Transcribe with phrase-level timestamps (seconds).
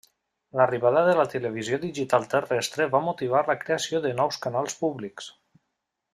[0.59, 5.31] L'arribada de la televisió digital terrestre va motivar la creació de nous canals públics.